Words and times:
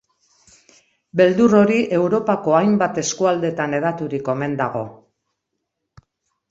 Beldur 1.21 1.53
hori 1.59 1.77
Europako 1.99 2.57
hainbat 2.61 2.99
eskualdetan 3.03 3.79
hedaturik 3.81 4.35
omen 4.35 4.61
dago. 4.65 4.85